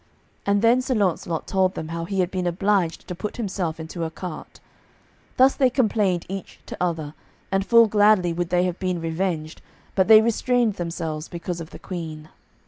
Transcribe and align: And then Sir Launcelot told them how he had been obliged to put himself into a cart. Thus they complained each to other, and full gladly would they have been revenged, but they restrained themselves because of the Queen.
And 0.47 0.63
then 0.63 0.81
Sir 0.81 0.95
Launcelot 0.95 1.45
told 1.45 1.75
them 1.75 1.89
how 1.89 2.05
he 2.05 2.21
had 2.21 2.31
been 2.31 2.47
obliged 2.47 3.07
to 3.07 3.13
put 3.13 3.37
himself 3.37 3.79
into 3.79 4.03
a 4.03 4.09
cart. 4.09 4.59
Thus 5.37 5.53
they 5.53 5.69
complained 5.69 6.25
each 6.27 6.59
to 6.65 6.77
other, 6.81 7.13
and 7.51 7.63
full 7.63 7.85
gladly 7.85 8.33
would 8.33 8.49
they 8.49 8.63
have 8.63 8.79
been 8.79 8.99
revenged, 8.99 9.61
but 9.93 10.07
they 10.07 10.19
restrained 10.23 10.73
themselves 10.73 11.27
because 11.29 11.61
of 11.61 11.69
the 11.69 11.77
Queen. 11.77 12.29